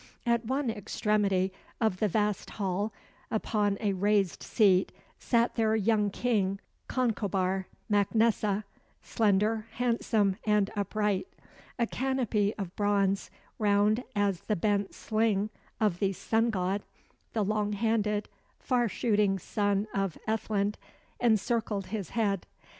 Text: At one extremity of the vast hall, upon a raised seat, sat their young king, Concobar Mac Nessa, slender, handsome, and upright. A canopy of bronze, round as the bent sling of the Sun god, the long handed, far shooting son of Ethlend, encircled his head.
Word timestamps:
At 0.25 0.45
one 0.47 0.71
extremity 0.71 1.53
of 1.79 1.97
the 1.97 2.07
vast 2.07 2.49
hall, 2.49 2.91
upon 3.29 3.77
a 3.79 3.93
raised 3.93 4.41
seat, 4.41 4.91
sat 5.19 5.53
their 5.53 5.75
young 5.75 6.09
king, 6.09 6.59
Concobar 6.87 7.67
Mac 7.87 8.15
Nessa, 8.15 8.63
slender, 9.03 9.67
handsome, 9.73 10.37
and 10.43 10.71
upright. 10.75 11.27
A 11.77 11.85
canopy 11.85 12.51
of 12.57 12.75
bronze, 12.75 13.29
round 13.59 14.03
as 14.15 14.39
the 14.41 14.55
bent 14.55 14.95
sling 14.95 15.51
of 15.79 15.99
the 15.99 16.13
Sun 16.13 16.49
god, 16.49 16.81
the 17.33 17.45
long 17.45 17.73
handed, 17.73 18.27
far 18.57 18.89
shooting 18.89 19.37
son 19.37 19.87
of 19.93 20.17
Ethlend, 20.27 20.77
encircled 21.19 21.85
his 21.93 22.09
head. 22.17 22.47